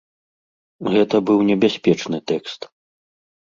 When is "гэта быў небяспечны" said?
0.93-2.17